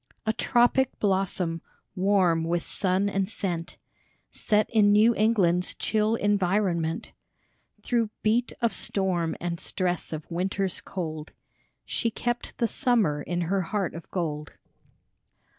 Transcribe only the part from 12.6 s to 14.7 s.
summer in her heart of gold.